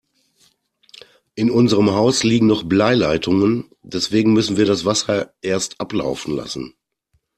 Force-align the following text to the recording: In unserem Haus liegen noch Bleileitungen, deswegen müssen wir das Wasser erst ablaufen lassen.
In 1.35 1.51
unserem 1.51 1.91
Haus 1.91 2.23
liegen 2.23 2.47
noch 2.47 2.63
Bleileitungen, 2.63 3.69
deswegen 3.83 4.33
müssen 4.33 4.57
wir 4.57 4.65
das 4.65 4.83
Wasser 4.83 5.35
erst 5.43 5.79
ablaufen 5.79 6.35
lassen. 6.35 6.73